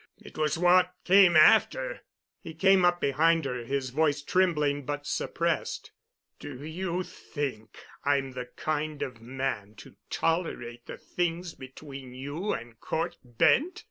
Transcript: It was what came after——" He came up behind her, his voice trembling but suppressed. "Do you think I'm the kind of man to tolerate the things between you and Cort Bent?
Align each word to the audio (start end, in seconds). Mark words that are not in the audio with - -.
It 0.17 0.35
was 0.35 0.57
what 0.57 0.95
came 1.03 1.35
after——" 1.35 1.99
He 2.41 2.55
came 2.55 2.83
up 2.83 2.99
behind 2.99 3.45
her, 3.45 3.63
his 3.63 3.91
voice 3.91 4.23
trembling 4.23 4.83
but 4.83 5.05
suppressed. 5.05 5.91
"Do 6.39 6.63
you 6.65 7.03
think 7.03 7.77
I'm 8.03 8.31
the 8.31 8.47
kind 8.55 9.03
of 9.03 9.21
man 9.21 9.75
to 9.75 9.95
tolerate 10.09 10.87
the 10.87 10.97
things 10.97 11.53
between 11.53 12.15
you 12.15 12.51
and 12.51 12.79
Cort 12.79 13.17
Bent? 13.23 13.79